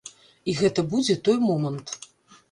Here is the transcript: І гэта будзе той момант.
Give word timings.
І 0.53 0.53
гэта 0.61 0.85
будзе 0.93 1.17
той 1.27 1.37
момант. 1.49 1.93